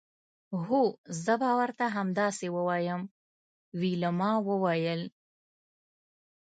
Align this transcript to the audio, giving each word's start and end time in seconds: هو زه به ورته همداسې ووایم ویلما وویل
هو 0.67 0.81
زه 1.23 1.33
به 1.41 1.49
ورته 1.59 1.85
همداسې 1.97 2.47
ووایم 2.51 3.01
ویلما 3.79 4.31
وویل 4.49 5.01